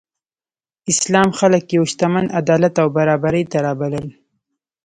اسلام 0.91 1.29
خلک 1.39 1.63
یو 1.77 1.83
څښتن، 1.89 2.25
عدالت 2.39 2.73
او 2.83 2.87
برابرۍ 2.97 3.43
ته 3.51 3.57
رابلل. 3.65 4.07